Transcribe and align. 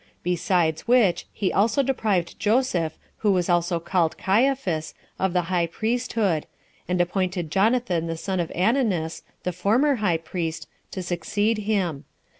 Besides 0.23 0.87
which, 0.87 1.27
he 1.31 1.53
also 1.53 1.83
deprived 1.83 2.39
Joseph, 2.39 2.97
who 3.17 3.31
was 3.31 3.49
also 3.49 3.79
called 3.79 4.17
Caiaphas, 4.17 4.95
of 5.19 5.33
the 5.33 5.43
high 5.53 5.67
priesthood, 5.67 6.47
and 6.87 6.99
appointed 6.99 7.51
Jonathan 7.51 8.07
the 8.07 8.17
son 8.17 8.39
of 8.39 8.51
Ananus, 8.55 9.21
the 9.43 9.53
former 9.53 9.97
high 9.97 10.17
priest, 10.17 10.67
to 10.89 11.03
succeed 11.03 11.59
him. 11.59 12.05